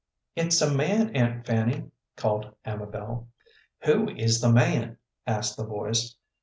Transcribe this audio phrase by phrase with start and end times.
[0.35, 3.27] "It's a man, Aunt Fanny," called Amabel.
[3.83, 6.15] "Who is the man?" asked the voice.